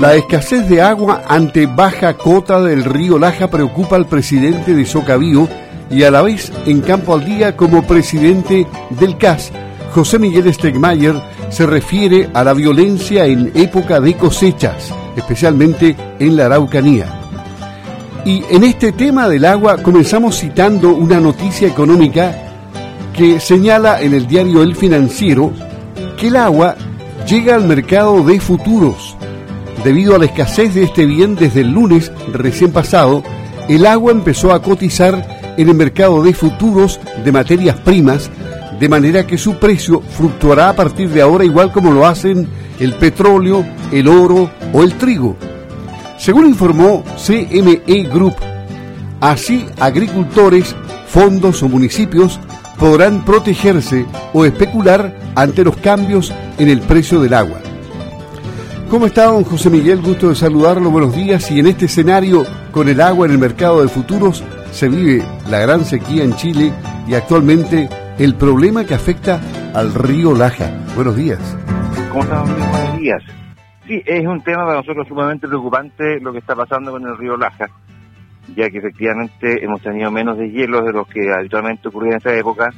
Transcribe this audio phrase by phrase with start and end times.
[0.00, 5.46] La escasez de agua ante baja cota del río Laja preocupa al presidente de Socavío
[5.90, 8.66] y a la vez en campo al día como presidente
[8.98, 9.52] del CAS.
[9.92, 16.46] José Miguel Stegmayer se refiere a la violencia en época de cosechas, especialmente en la
[16.46, 17.04] Araucanía.
[18.24, 22.34] Y en este tema del agua comenzamos citando una noticia económica
[23.12, 25.52] que señala en el diario El Financiero
[26.16, 26.74] que el agua
[27.26, 29.18] llega al mercado de futuros
[29.84, 33.22] Debido a la escasez de este bien desde el lunes recién pasado,
[33.68, 38.30] el agua empezó a cotizar en el mercado de futuros de materias primas,
[38.78, 42.46] de manera que su precio fluctuará a partir de ahora igual como lo hacen
[42.78, 45.36] el petróleo, el oro o el trigo.
[46.18, 48.34] Según informó CME Group,
[49.20, 52.38] así agricultores, fondos o municipios
[52.78, 57.60] podrán protegerse o especular ante los cambios en el precio del agua.
[58.90, 60.02] ¿Cómo está, don José Miguel?
[60.02, 60.90] Gusto de saludarlo.
[60.90, 61.48] Buenos días.
[61.52, 62.42] Y en este escenario,
[62.72, 64.42] con el agua en el mercado de futuros,
[64.72, 66.72] se vive la gran sequía en Chile
[67.06, 69.40] y actualmente el problema que afecta
[69.76, 70.72] al río Laja.
[70.96, 71.38] Buenos días.
[72.10, 72.42] ¿Cómo están?
[72.46, 73.22] Buenos días.
[73.86, 77.36] Sí, es un tema para nosotros sumamente preocupante lo que está pasando con el río
[77.36, 77.68] Laja,
[78.56, 82.34] ya que efectivamente hemos tenido menos de hielo de los que habitualmente ocurría en esta
[82.34, 82.70] época,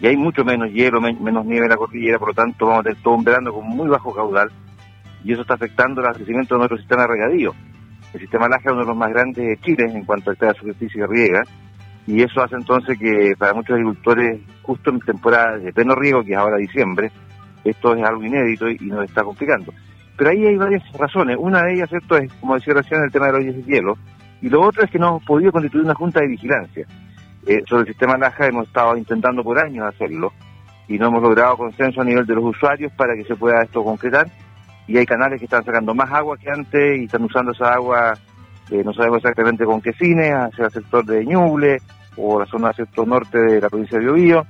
[0.00, 2.82] y hay mucho menos hielo, menos nieve en la cordillera, por lo tanto vamos a
[2.82, 4.50] tener todo un verano con muy bajo caudal
[5.24, 7.54] y eso está afectando el abastecimiento de nuestro sistema de regadío.
[8.12, 10.54] El sistema Laja es uno de los más grandes de Chile en cuanto a esta
[10.54, 11.42] superficie de riega,
[12.06, 16.32] y eso hace entonces que para muchos agricultores, justo en temporada de pleno riego, que
[16.32, 17.10] es ahora diciembre,
[17.64, 19.72] esto es algo inédito y, nos está complicando.
[20.16, 21.36] Pero ahí hay varias razones.
[21.38, 23.98] Una de ellas, ¿cierto?, es, como decía recién, el tema de los hielo,
[24.40, 26.86] y lo otro es que no hemos podido constituir una junta de vigilancia.
[27.46, 30.32] Eh, sobre el sistema Laja hemos estado intentando por años hacerlo,
[30.88, 33.82] y no hemos logrado consenso a nivel de los usuarios para que se pueda esto
[33.82, 34.28] concretar
[34.86, 38.14] y hay canales que están sacando más agua que antes y están usando esa agua,
[38.70, 41.78] eh, no sabemos exactamente con qué fines, hacia el sector de Ñuble
[42.16, 44.46] o la zona del sector norte de la provincia de Biobío.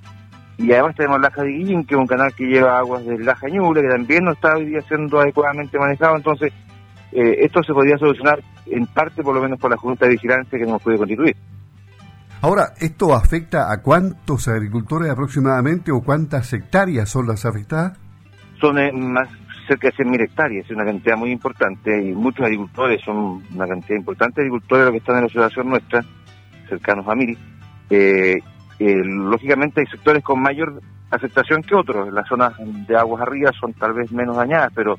[0.59, 3.49] Y además tenemos Laja de Guillín, que es un canal que lleva aguas del Laja
[3.49, 6.17] Ñuble, que también no está hoy día siendo adecuadamente manejado.
[6.17, 6.53] Entonces,
[7.13, 10.59] eh, esto se podría solucionar en parte, por lo menos, por la Junta de Vigilancia
[10.59, 11.37] que nos puede constituir.
[12.41, 17.99] Ahora, ¿esto afecta a cuántos agricultores aproximadamente o cuántas hectáreas son las afectadas?
[18.61, 19.29] Son eh, más
[19.67, 23.99] cerca de 100.000 hectáreas, es una cantidad muy importante y muchos agricultores, son una cantidad
[23.99, 26.05] importante de agricultores los que están en la asociación nuestra,
[26.69, 27.37] cercanos a mil.
[27.91, 28.39] Eh,
[28.79, 33.73] eh, lógicamente hay sectores con mayor afectación que otros, las zonas de aguas arriba son
[33.75, 34.97] tal vez menos dañadas, pero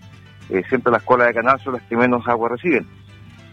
[0.49, 2.85] eh, siempre las colas de canal son las que menos agua reciben.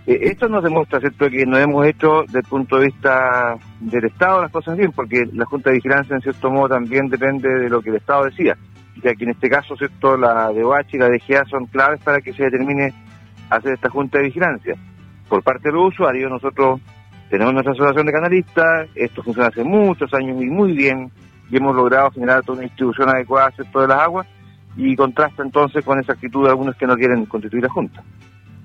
[0.06, 4.42] esto nos demuestra, ¿cierto?, que no hemos hecho desde el punto de vista del Estado
[4.42, 7.82] las cosas bien, porque la Junta de Vigilancia en cierto modo también depende de lo
[7.82, 8.56] que el Estado decida
[9.03, 10.16] ya que en este caso, ¿cierto?
[10.16, 12.93] La DOH y la DGA son claves para que se determine
[13.50, 14.75] hacer esta junta de vigilancia.
[15.28, 16.81] Por parte de los usuarios, nosotros
[17.31, 21.10] tenemos nuestra asociación de canalistas, esto funciona hace muchos años y muy bien,
[21.50, 23.81] y hemos logrado generar toda una distribución adecuada ¿cierto?
[23.81, 24.27] de las aguas,
[24.77, 28.03] y contrasta entonces con esa actitud de algunos que no quieren constituir la Junta.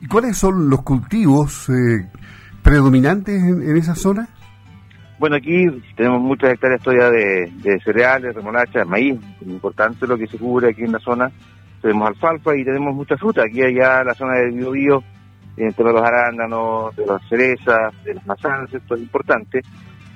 [0.02, 2.08] ¿Y cuáles son los cultivos eh,
[2.64, 4.30] predominantes en esa zona?
[5.20, 10.70] Bueno, aquí tenemos muchas hectáreas todavía de, cereales, remolacha, maíz, importante lo que se cubre
[10.70, 11.30] aquí en la zona.
[11.82, 13.44] Tenemos alfalfa y tenemos mucha fruta.
[13.44, 15.04] Aquí allá la zona del Biobío,
[15.58, 19.60] entre los arándanos, de las cerezas, de las manzanas, esto es importante.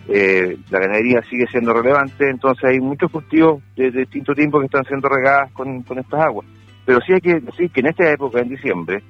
[0.07, 4.85] Eh, la ganadería sigue siendo relevante, entonces hay muchos cultivos de, distinto tiempo que están
[4.85, 6.47] siendo regadas con, estas aguas.
[6.85, 9.03] Pero sí hay que decir que en esta época, en diciembre,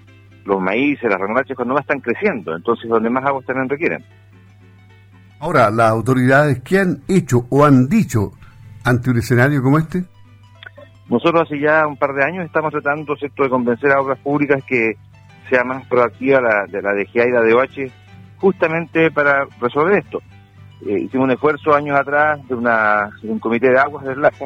[0.45, 4.03] los maíces, las remolachas, cuando más están creciendo, entonces donde más aguas también requieren.
[5.43, 8.31] Ahora, las autoridades, ¿qué han hecho o han dicho
[8.85, 10.05] ante un escenario como este?
[11.09, 14.93] Nosotros hace ya un par de años estamos tratando de convencer a obras públicas que
[15.49, 17.91] sea más proactiva la, de la DGA y la DOH
[18.37, 20.19] justamente para resolver esto.
[20.87, 24.45] Eh, hicimos un esfuerzo años atrás de, una, un comité de aguas del Laja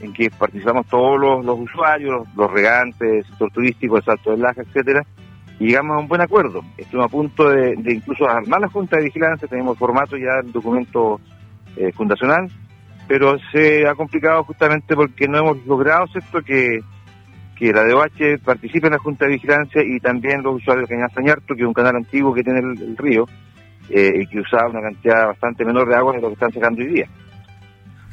[0.00, 4.60] en que participamos todos los, usuarios, los, regantes, el sector turístico, el Salto del Laja,
[4.60, 5.00] etcétera,
[5.58, 6.62] y llegamos a un buen acuerdo.
[6.76, 11.20] Estuvimos a punto de, incluso armar la Junta de Vigilancia, tenemos formato ya el documento
[11.76, 12.48] eh, fundacional,
[13.08, 16.80] pero se ha complicado justamente porque no hemos logrado, ¿cierto?, que,
[17.56, 21.14] que la DOH participe en la Junta de Vigilancia y también los usuarios de Cañada
[21.14, 23.24] Sañarto, que es un canal antiguo que tiene el, río
[23.88, 26.82] eh, y que usaba una cantidad bastante menor de agua de lo que están sacando
[26.82, 27.08] hoy día.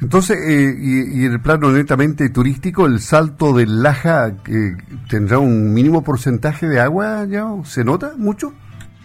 [0.00, 4.76] Entonces, eh, y, en el plano netamente turístico, el salto del Laja eh,
[5.08, 8.52] tendrá un mínimo porcentaje de agua ya, ¿se nota mucho?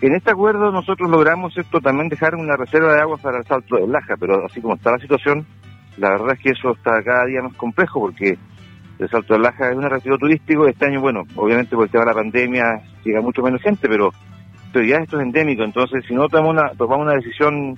[0.02, 3.76] En este acuerdo nosotros logramos esto también dejar una reserva de agua para el salto
[3.76, 5.46] del Laja, pero así como está la situación,
[5.98, 8.38] la verdad es que eso está cada día más complejo porque
[9.00, 10.68] de Salto de Laja es un atractivo turístico.
[10.68, 14.12] Este año, bueno, obviamente por el tema de la pandemia llega mucho menos gente, pero,
[14.74, 15.64] pero ya esto es endémico.
[15.64, 17.76] Entonces, si no tomamos una, tomamos una decisión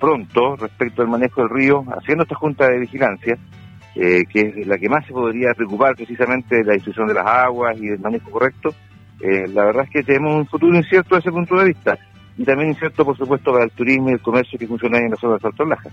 [0.00, 3.38] pronto respecto al manejo del río, haciendo esta junta de vigilancia,
[3.94, 7.26] eh, que es la que más se podría preocupar precisamente de la distribución de las
[7.26, 8.74] aguas y del manejo correcto,
[9.20, 11.98] eh, la verdad es que tenemos un futuro incierto desde ese punto de vista.
[12.38, 15.16] Y también incierto, por supuesto, para el turismo y el comercio que funciona en la
[15.16, 15.90] zona de Salto Laja.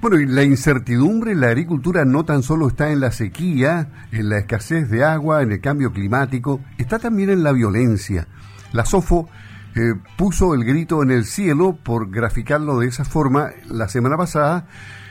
[0.00, 4.30] Bueno, y la incertidumbre en la agricultura no tan solo está en la sequía, en
[4.30, 8.26] la escasez de agua, en el cambio climático, está también en la violencia.
[8.72, 9.28] La SOFO
[9.74, 14.66] eh, puso el grito en el cielo, por graficarlo de esa forma, la semana pasada,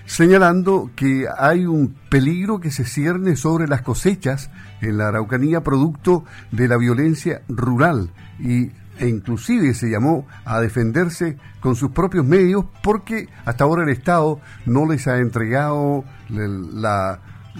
[0.05, 4.49] señalando que hay un peligro que se cierne sobre las cosechas
[4.81, 11.37] en la Araucanía producto de la violencia rural y e inclusive se llamó a defenderse
[11.61, 16.03] con sus propios medios porque hasta ahora el Estado no les ha entregado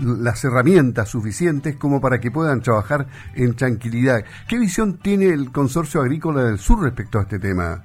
[0.01, 4.23] las herramientas suficientes como para que puedan trabajar en tranquilidad.
[4.47, 7.81] ¿Qué visión tiene el Consorcio Agrícola del Sur respecto a este tema?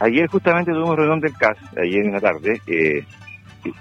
[0.00, 2.60] Ayer justamente tuvimos reunión del CAS, ayer en la tarde.
[2.66, 3.04] Eh,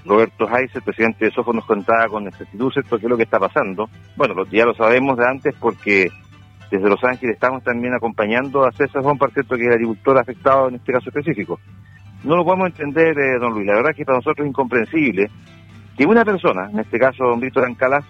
[0.06, 3.40] Roberto Hayes, el presidente de SOFO, nos contaba con exactitud qué es lo que está
[3.40, 3.90] pasando.
[4.16, 6.10] Bueno, ya lo sabemos de antes porque
[6.72, 10.70] desde Los Ángeles estamos también acompañando a César Juan Parceto, que es el agricultor afectado
[10.70, 11.60] en este caso específico.
[12.24, 13.68] No lo podemos entender, eh, don Luis.
[13.68, 15.30] La verdad es que para nosotros es incomprensible
[15.98, 18.06] que una persona, en este caso don Víctor Ancalas,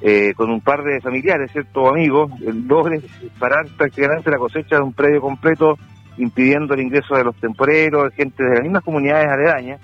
[0.00, 3.00] eh, con un par de familiares, cierto amigos, eh, logre
[3.38, 5.76] parar prácticamente la cosecha de un predio completo,
[6.16, 9.80] impidiendo el ingreso de los temporeros, gente de las mismas comunidades aledañas,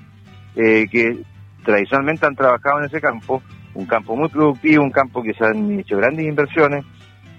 [0.55, 1.19] que
[1.65, 3.43] tradicionalmente han trabajado en ese campo,
[3.75, 6.85] un campo muy productivo, un campo que se han hecho grandes inversiones,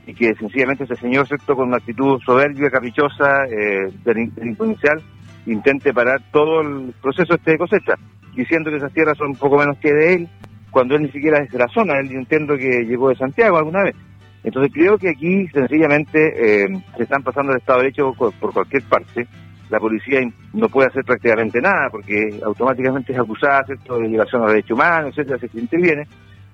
[0.08, 5.02] y que sencillamente ese señor, ¿cierto?, con una actitud soberbia, caprichosa, eh, delincuencial,
[5.46, 7.96] intente parar todo el proceso este de cosecha,
[8.36, 10.30] diciendo que esas tierras son poco menos que de él,
[10.72, 13.84] cuando él ni siquiera es de la zona, él entiendo que llegó de Santiago alguna
[13.84, 13.96] vez.
[14.44, 16.68] Entonces creo que aquí sencillamente eh,
[16.98, 19.28] se están pasando el Estado de Derecho por cualquier parte.
[19.70, 20.20] La policía
[20.54, 23.98] no puede hacer prácticamente nada porque automáticamente es acusada ¿cierto?
[23.98, 26.08] de violación a los derechos humanos, etcétera, se interviene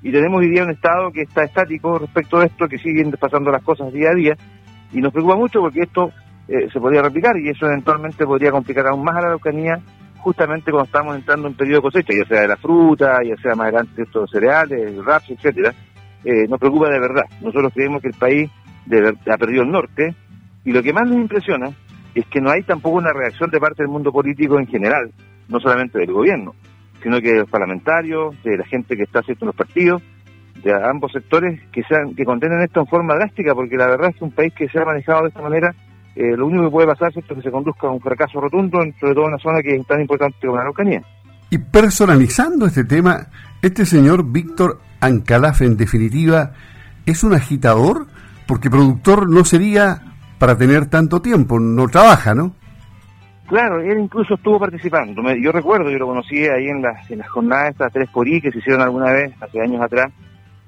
[0.04, 3.51] y tenemos hoy día un Estado que está estático respecto a esto, que siguen pasando
[3.51, 4.36] las cosas día a día,
[4.92, 6.12] y nos preocupa mucho porque esto
[6.48, 9.80] eh, se podría replicar y eso eventualmente podría complicar aún más a la Araucanía,
[10.21, 13.56] justamente cuando estamos entrando en periodo de cosecha, ya sea de la fruta, ya sea
[13.56, 15.73] más adelante estos cereales, raps, etcétera,
[16.23, 17.23] eh, nos preocupa de verdad.
[17.41, 18.50] Nosotros creemos que el país
[19.29, 20.15] ha perdido el norte,
[20.63, 21.69] y lo que más nos impresiona
[22.13, 25.12] es que no hay tampoco una reacción de parte del mundo político en general,
[25.47, 26.53] no solamente del gobierno
[27.01, 30.01] sino que los parlamentarios, de la gente que está haciendo los partidos,
[30.63, 34.17] de ambos sectores que sean que condenen esto en forma drástica, porque la verdad es
[34.17, 35.74] que un país que se ha manejado de esta manera,
[36.16, 39.13] eh, lo único que puede pasar es que se conduzca a un fracaso rotundo, sobre
[39.13, 41.02] todo en una zona que es tan importante como la Araucanía.
[41.50, 43.28] Y personalizando este tema,
[43.62, 46.52] este señor Víctor Ancalaf, en definitiva,
[47.06, 48.08] es un agitador,
[48.48, 50.02] porque productor no sería
[50.38, 52.54] para tener tanto tiempo, no trabaja, ¿no?
[53.48, 55.22] Claro, él incluso estuvo participando.
[55.36, 58.42] Yo recuerdo, yo lo conocí ahí en las, en las jornadas estas tres por I
[58.42, 60.12] que se hicieron alguna vez, hace años atrás,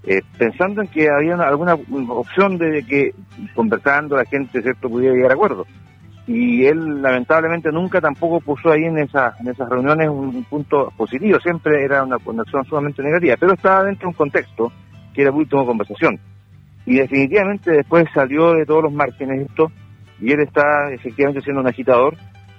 [0.06, 1.76] eh, pensando en que había alguna
[2.10, 3.14] opción de que
[3.56, 5.68] conversando la gente cierto pudiera llegar a acuerdos.
[6.28, 11.40] Y él lamentablemente nunca tampoco puso ahí en, esa, en esas reuniones un, punto positivo,
[11.40, 14.72] siempre era una conexión sumamente negativa, pero estaba dentro de un contexto
[15.14, 16.20] que era última conversación.
[16.86, 19.72] Y definitivamente después salió de todos los márgenes esto,
[20.20, 22.16] y él está efectivamente siendo un agitador,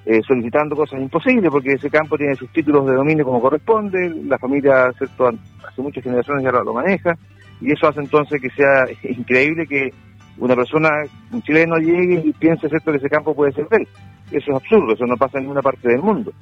[0.07, 4.38] eh, solicitando cosas imposibles, porque ese campo tiene sus títulos de dominio como corresponde, la
[4.38, 5.28] familia ¿cierto?
[5.66, 7.16] hace muchas generaciones ya lo, maneja,
[7.61, 9.90] y eso hace entonces que sea increíble que
[10.38, 10.88] una persona,
[11.32, 12.90] un chileno, llegue y piense ¿cierto?
[12.90, 13.88] que ese campo puede ser de él.
[14.30, 16.32] Eso es absurdo, eso no pasa en ninguna parte del mundo.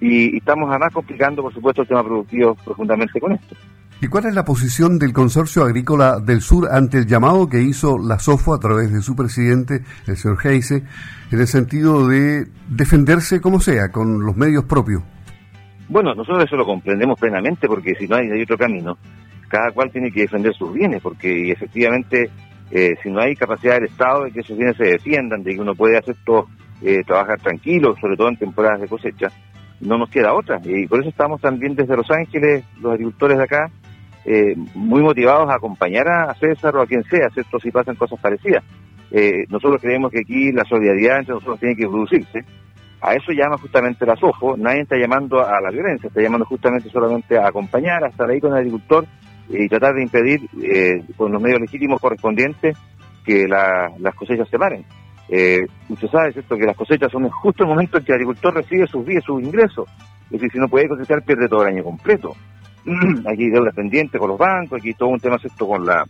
[0.00, 3.54] Y, y estamos además complicando, por supuesto, el tema productivo profundamente con esto.
[4.02, 7.98] ¿Y cuál es la posición del Consorcio Agrícola del Sur ante el llamado que hizo
[7.98, 10.82] la SOFO a través de su presidente, el señor Heise,
[11.30, 15.04] en el sentido de defenderse como sea, con los medios propios?
[15.88, 18.98] Bueno, nosotros eso lo comprendemos plenamente porque si no hay, hay otro camino,
[19.52, 22.30] cada cual tiene que defender sus bienes, porque efectivamente
[22.70, 25.60] eh, si no hay capacidad del Estado de que esos bienes se defiendan, de que
[25.60, 26.46] uno puede hacer todo,
[26.80, 29.28] eh, trabajar tranquilo, sobre todo en temporadas de cosecha,
[29.80, 30.58] no nos queda otra.
[30.64, 33.70] Y por eso estamos también desde Los Ángeles, los agricultores de acá,
[34.24, 37.60] eh, muy motivados a acompañar a César o a quien sea, ¿cierto?
[37.60, 38.64] Si pasan cosas parecidas.
[39.50, 42.42] Nosotros creemos que aquí la solidaridad entre nosotros tiene que producirse.
[43.02, 44.56] A eso llama justamente las OJO.
[44.56, 48.40] Nadie está llamando a la violencia, está llamando justamente solamente a acompañar, a estar ahí
[48.40, 49.04] con el agricultor
[49.52, 52.76] y tratar de impedir eh, con los medios legítimos correspondientes
[53.24, 54.84] que las cosechas se paren.
[55.28, 58.54] Eh, usted sabe, ¿cierto?, que las cosechas son justo el momento en que el agricultor
[58.54, 59.88] recibe sus vías, sus ingresos.
[60.26, 62.34] Es decir, si no puede cosechar, pierde todo el año completo.
[63.32, 65.66] aquí deudas pendientes con los bancos, aquí todo un tema ¿cierto?
[65.66, 66.04] con la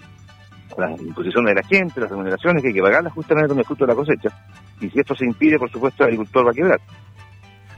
[0.78, 3.84] las imposiciones de la gente, las remuneraciones que hay que pagarlas justamente con el fruto
[3.84, 4.30] de la cosecha.
[4.80, 6.80] Y si esto se impide, por supuesto, el agricultor va a quebrar.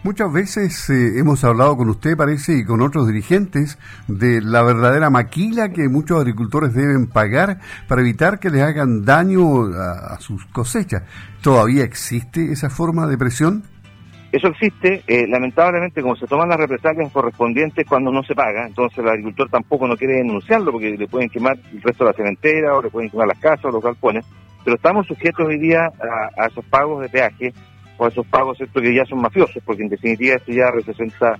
[0.04, 5.08] Muchas veces eh, hemos hablado con usted, parece, y con otros dirigentes de la verdadera
[5.08, 11.04] maquila que muchos agricultores deben pagar para evitar que les hagan daño a, sus cosechas.
[11.40, 13.62] ¿Todavía existe esa forma de presión?
[14.30, 18.98] Eso existe, eh, lamentablemente como se toman las represalias correspondientes cuando no se paga, entonces
[18.98, 22.76] el agricultor tampoco no quiere denunciarlo porque le pueden quemar el resto de la cementera
[22.76, 24.26] o le pueden quemar las casas o los galpones,
[24.64, 25.90] pero estamos sujetos hoy día
[26.36, 27.54] a esos pagos de peaje
[27.98, 28.80] o esos pagos ¿cierto?
[28.80, 31.36] que ya son mafiosos, porque en definitiva esto ya representa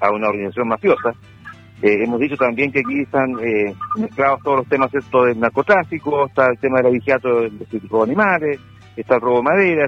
[0.00, 1.10] a una organización mafiosa.
[1.80, 6.48] Eh, hemos dicho también que aquí están eh, mezclados todos los temas del narcotráfico, está
[6.48, 7.50] el tema del abigeato de
[8.02, 8.60] animales,
[8.96, 9.86] está el robo de madera.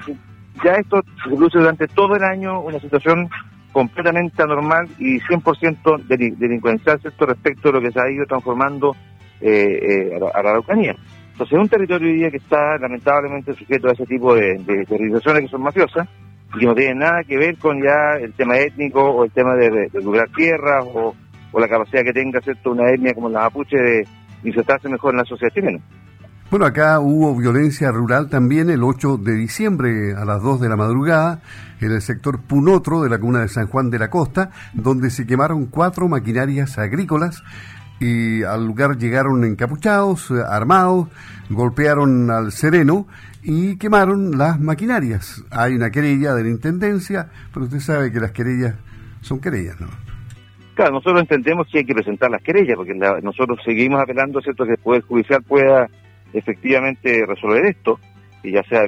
[0.65, 3.29] Ya esto se produce durante todo el año una situación
[3.73, 7.27] completamente anormal y 100% delincuencial ¿cierto?
[7.27, 8.95] respecto a lo que se ha ido transformando
[9.41, 10.97] eh, a la Araucanía.
[11.41, 14.85] Entonces es un territorio hoy día que está lamentablemente sujeto a ese tipo de, de,
[14.85, 16.07] que son mafiosas
[16.55, 19.55] y que no tienen nada que ver con ya el tema étnico o el tema
[19.55, 21.15] de, recuperar tierras o,
[21.59, 22.73] la capacidad que tenga ¿cierto?
[22.73, 24.07] una etnia como la mapuche de
[24.45, 25.81] insertarse mejor en la sociedad chilena.
[26.51, 30.77] Bueno, acá hubo violencia rural también el 8 de diciembre a las 2 de la
[30.77, 31.41] madrugada
[31.81, 35.27] en el sector Punotro de la comuna de San Juan de la Costa, donde se
[35.27, 37.43] quemaron cuatro maquinarias agrícolas
[38.01, 41.09] y al lugar llegaron encapuchados, eh, armados,
[41.51, 43.07] golpearon al sereno
[43.43, 45.45] y quemaron las maquinarias.
[45.51, 48.75] Hay una querella de la Intendencia, pero usted sabe que las querellas
[49.21, 49.89] son querellas, ¿no?
[50.75, 54.65] Claro, nosotros entendemos que hay que presentar las querellas, porque nosotros seguimos apelando ¿cierto?
[54.65, 55.87] que el Poder Judicial pueda
[56.33, 57.99] efectivamente resolver esto,
[58.43, 58.87] y ya sea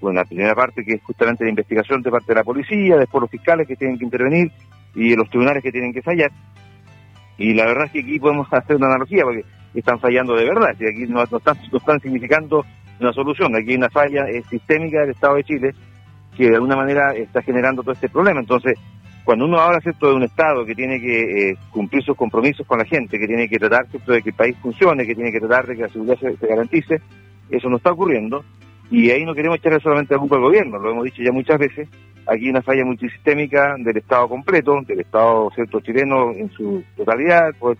[0.00, 3.22] bueno, la primera parte que es justamente la investigación de parte de la policía, después
[3.22, 4.52] los fiscales que tienen que intervenir
[4.94, 6.30] y los tribunales que tienen que fallar,
[7.42, 9.44] y la verdad es que aquí podemos hacer una analogía, porque
[9.74, 12.64] están fallando de verdad, y aquí no, están, están significando
[13.00, 15.74] una solución, aquí hay una falla sistémica del Estado de Chile
[16.36, 18.40] que de alguna manera está generando todo este problema.
[18.40, 18.78] Entonces,
[19.24, 20.08] cuando uno habla ¿cierto?
[20.08, 23.48] de un Estado que tiene que eh, cumplir sus compromisos con la gente, que tiene
[23.48, 26.18] que tratar de que el país funcione, que tiene que tratar de que la seguridad
[26.18, 27.00] se, garantice,
[27.50, 28.44] eso no está ocurriendo.
[28.92, 31.58] Y ahí no queremos echarle solamente la culpa al gobierno, lo hemos dicho ya muchas
[31.58, 31.88] veces,
[32.26, 37.48] aquí hay una falla multisistémica del Estado completo, del Estado cierto chileno en su totalidad,
[37.48, 37.78] el Poder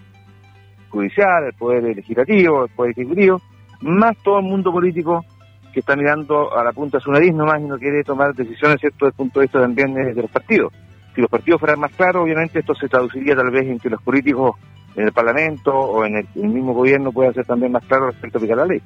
[0.89, 3.43] Judicial, el Poder Legislativo, el Poder Ejecutivo,
[3.83, 5.23] más todo el mundo político
[5.75, 8.81] que está mirando a la punta de su nariz nomás y no quiere tomar decisiones,
[8.81, 10.73] ¿cierto?, desde el punto de vista también de, los partidos.
[11.15, 14.01] Si los partidos fueran más claros, obviamente esto se traduciría tal vez en que los
[14.01, 14.57] políticos
[14.97, 18.41] en el Parlamento o en el, mismo gobierno puedan ser también más claros respecto a
[18.41, 18.81] aplicar la ley.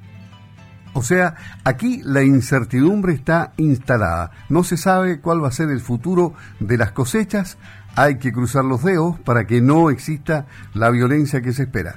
[0.96, 4.30] O sea, aquí la incertidumbre está instalada.
[4.48, 7.58] No se sabe cuál va a ser el futuro de las cosechas.
[7.96, 11.96] Hay que cruzar los dedos para que no exista la violencia que se espera.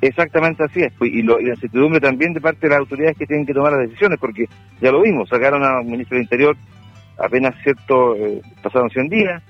[0.00, 0.92] Exactamente así es.
[1.00, 4.20] Y, la incertidumbre también de parte de las autoridades que tienen que tomar las decisiones,
[4.20, 4.46] porque
[4.80, 6.56] ya lo vimos, sacaron a un ministro del Interior
[7.18, 9.42] apenas cierto, eh, pasaron 100 días,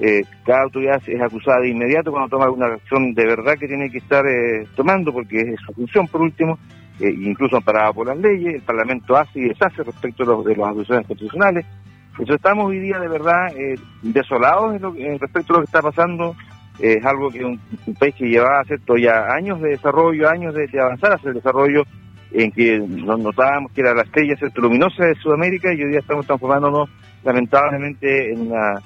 [0.00, 3.90] eh, cada autoridad es acusada de inmediato cuando toma una acción de verdad que tiene
[3.90, 6.58] que estar eh, tomando, porque es su función por último,
[7.00, 10.56] eh, incluso amparada por las leyes, el Parlamento hace y deshace respecto de, los, de
[10.56, 11.66] las acusaciones constitucionales.
[12.12, 16.34] Entonces estamos hoy día de verdad eh, desolados en respecto a lo que está pasando.
[16.78, 17.60] es algo que un,
[17.98, 18.96] país que llevaba ¿cierto?
[18.96, 21.84] ya años de desarrollo, años de, avanzar hacia el desarrollo,
[22.32, 24.62] en que nos notábamos que era la estrella ¿cierto?
[24.62, 26.88] luminosa de Sudamérica y hoy día estamos transformándonos
[27.22, 28.80] lamentablemente en una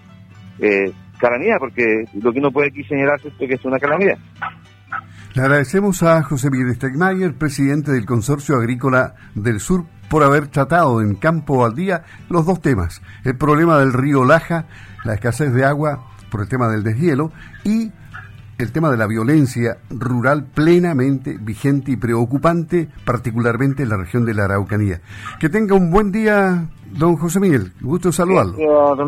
[0.58, 4.18] eh, calamidad, porque lo que uno puede aquí señalar es que es una calamidad.
[5.32, 11.00] Le agradecemos a José Miguel Stegmayer, presidente del Consorcio Agrícola del Sur, por haber tratado
[11.00, 14.66] en Campo al Día los dos temas, el problema del río Laja,
[15.04, 17.30] la escasez de agua por el tema del deshielo
[17.62, 17.92] y
[18.58, 24.34] el tema de la violencia rural plenamente vigente y preocupante, particularmente en la región de
[24.34, 25.00] la Araucanía.
[25.38, 27.72] Que tenga un buen día, don José Miguel.
[27.80, 28.56] Gusto saludarlo.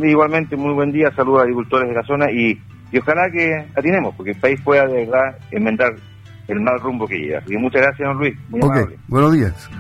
[0.07, 1.11] igualmente, muy buen día.
[1.17, 2.57] Saludos a agricultores de la zona y,
[2.93, 5.97] y ojalá que atinemos, porque el país pueda de verdad enmendar
[6.49, 7.43] el mal rumbo que lleva.
[7.47, 8.37] Y muchas gracias, don Luis.
[8.49, 8.97] Muy okay.
[9.09, 9.71] Buenos días.